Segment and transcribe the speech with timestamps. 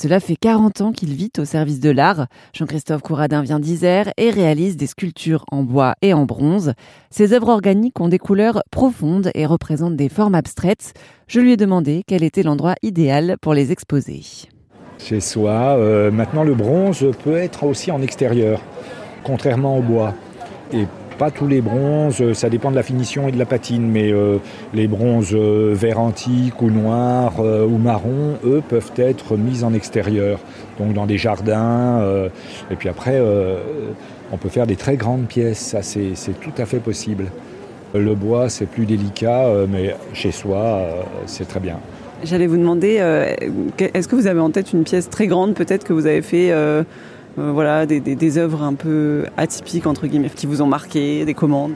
[0.00, 2.28] Cela fait 40 ans qu'il vit au service de l'art.
[2.52, 6.74] Jean-Christophe Couradin vient d'Isère et réalise des sculptures en bois et en bronze.
[7.10, 10.94] Ses œuvres organiques ont des couleurs profondes et représentent des formes abstraites.
[11.26, 14.22] Je lui ai demandé quel était l'endroit idéal pour les exposer.
[14.98, 18.60] Chez soi, euh, maintenant le bronze peut être aussi en extérieur,
[19.24, 20.14] contrairement au bois.
[21.18, 24.38] Pas tous les bronzes, ça dépend de la finition et de la patine, mais euh,
[24.72, 29.74] les bronzes euh, vert antique ou noirs euh, ou marron, eux, peuvent être mis en
[29.74, 30.38] extérieur,
[30.78, 32.00] donc dans des jardins.
[32.70, 33.20] et puis après,
[34.32, 37.26] on peut faire des très grandes pièces, ça c'est tout à fait possible.
[37.94, 40.82] Le bois, c'est plus délicat, mais chez soi,
[41.26, 41.78] c'est très bien.
[42.22, 42.96] J'allais vous demander,
[43.78, 46.52] est-ce que vous avez en tête une pièce très grande peut-être que vous avez fait
[47.38, 51.74] euh, voilà, des, œuvres un peu atypiques, entre guillemets, qui vous ont marqué, des commandes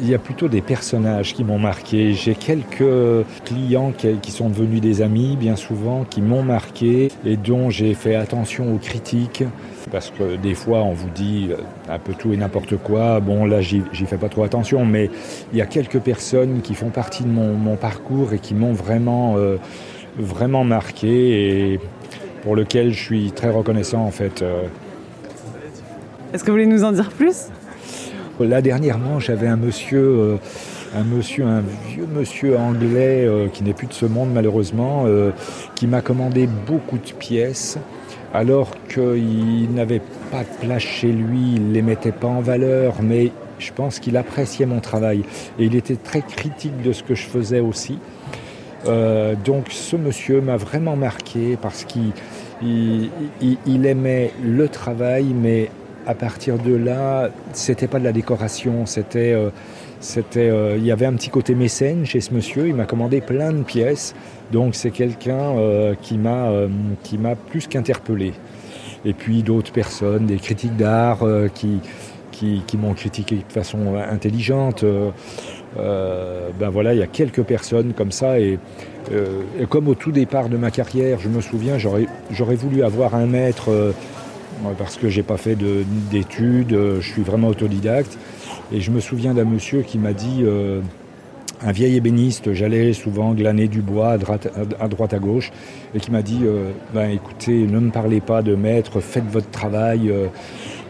[0.00, 2.14] il y a plutôt des personnages qui m'ont marqué.
[2.14, 7.70] J'ai quelques clients qui sont devenus des amis, bien souvent, qui m'ont marqué et dont
[7.70, 9.44] j'ai fait attention aux critiques.
[9.92, 11.50] Parce que des fois, on vous dit
[11.88, 13.20] un peu tout et n'importe quoi.
[13.20, 15.10] Bon, là, j'y fais pas trop attention, mais
[15.52, 19.36] il y a quelques personnes qui font partie de mon, parcours et qui m'ont vraiment,
[19.36, 19.58] euh,
[20.64, 21.78] marqué.
[22.44, 24.42] Pour lequel je suis très reconnaissant en fait.
[24.42, 24.62] Euh.
[26.32, 27.46] Est-ce que vous voulez nous en dire plus?
[28.38, 30.36] Là dernièrement, j'avais un monsieur, euh,
[30.94, 35.06] un monsieur, un vieux monsieur anglais euh, qui n'est plus de ce monde malheureusement,
[35.74, 37.78] qui m'a commandé beaucoup de pièces
[38.34, 42.94] alors qu'il n'avait pas de place chez lui, il ne les mettait pas en valeur,
[43.00, 45.22] mais je pense qu'il appréciait mon travail
[45.58, 47.98] et il était très critique de ce que je faisais aussi.
[48.86, 52.12] Euh, donc ce monsieur m'a vraiment marqué parce qu'il
[52.62, 55.70] il, aimait le travail, mais
[56.06, 59.50] à partir de là, c'était pas de la décoration, c'était, euh,
[60.00, 62.68] c'était, euh, il y avait un petit côté mécène chez ce monsieur.
[62.68, 64.14] Il m'a commandé plein de pièces,
[64.52, 65.54] donc c'est quelqu'un
[66.02, 66.50] qui m'a,
[67.02, 68.32] qui m'a plus qu'interpellé.
[69.06, 71.20] Et puis d'autres personnes, des critiques d'art
[71.54, 71.80] qui,
[72.32, 74.84] qui, qui m'ont critiqué de façon intelligente.
[75.78, 78.38] Euh, ben voilà, il y a quelques personnes comme ça.
[78.38, 78.58] Et,
[79.12, 83.26] euh, comme au tout départ de ma carrière, je me souviens, j'aurais voulu avoir un
[83.26, 83.92] maître euh,
[84.78, 85.56] parce que j'ai pas fait
[86.10, 88.16] d'études, je suis vraiment autodidacte.
[88.72, 90.44] Et je me souviens d'un monsieur qui m'a dit
[91.60, 94.48] un vieil ébéniste, j'allais souvent glaner du bois à droite
[94.80, 95.52] à, droite, à gauche,
[95.94, 96.44] et qui m'a dit
[96.94, 100.10] ben, écoutez, ne me parlez pas de maître, faites votre travail.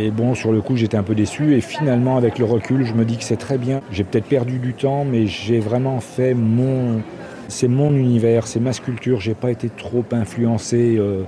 [0.00, 1.56] Et bon, sur le coup, j'étais un peu déçu.
[1.56, 3.80] Et finalement, avec le recul, je me dis que c'est très bien.
[3.90, 7.02] J'ai peut-être perdu du temps, mais j'ai vraiment fait mon.
[7.48, 9.20] C'est mon univers, c'est ma sculpture.
[9.20, 10.94] J'ai pas été trop influencé.
[10.98, 11.24] Euh,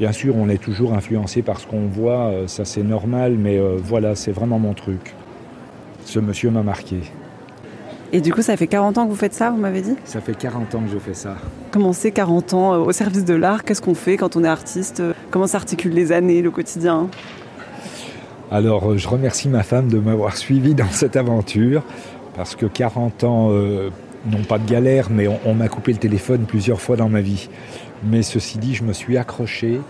[0.00, 3.58] bien sûr, on est toujours influencé par ce qu'on voit, euh, ça c'est normal, mais
[3.58, 5.14] euh, voilà, c'est vraiment mon truc.
[6.04, 6.96] Ce monsieur m'a marqué.
[8.12, 9.94] Et du coup, ça fait 40 ans que vous faites ça, vous m'avez dit?
[10.04, 11.36] Ça fait 40 ans que je fais ça.
[11.70, 13.62] Comment c'est 40 ans au service de l'art?
[13.62, 15.02] Qu'est-ce qu'on fait quand on est artiste?
[15.30, 17.08] Comment s'articulent les années, le quotidien?
[18.54, 21.82] Alors euh, je remercie ma femme de m'avoir suivi dans cette aventure,
[22.36, 23.90] parce que 40 ans, euh,
[24.30, 27.48] non pas de galère, mais on m'a coupé le téléphone plusieurs fois dans ma vie.
[28.04, 29.80] Mais ceci dit, je me suis accroché,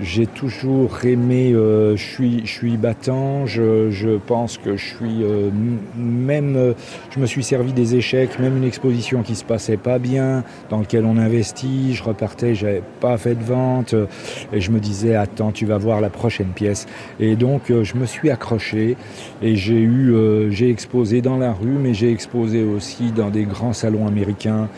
[0.00, 5.24] j'ai toujours aimé, euh, je, suis, je suis battant, je, je pense que je suis
[5.24, 5.50] euh,
[5.96, 6.72] même, euh,
[7.10, 10.78] je me suis servi des échecs, même une exposition qui se passait pas bien, dans
[10.78, 13.94] laquelle on investit, je repartais, j'avais pas fait de vente,
[14.52, 16.86] et je me disais, attends, tu vas voir la prochaine pièce.
[17.18, 18.96] Et donc, je me suis accroché,
[19.42, 20.14] et j'ai eu,
[20.50, 24.68] j'ai exposé dans la rue, mais j'ai exposé aussi dans des grands salons américains,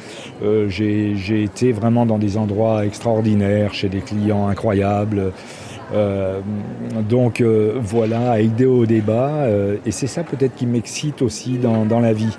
[0.69, 5.10] j'ai été vraiment dans des endroits extraordinaires, chez des clients incroyables,
[5.93, 6.41] euh,
[7.09, 9.31] donc euh, voilà, idée au débat.
[9.45, 12.37] Euh, et c'est ça peut-être qui m'excite aussi dans, dans, la vie.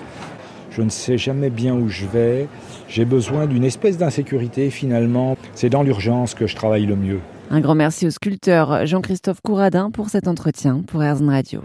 [0.72, 2.48] Je ne sais jamais bien où je vais.
[2.88, 5.38] J'ai besoin d'une espèce d'insécurité finalement.
[5.54, 7.20] C'est dans l'urgence que je travaille le mieux.
[7.50, 11.62] Un grand merci au sculpteur Jean-Christophe Couradin pour cet entretien pour Airzone Radio.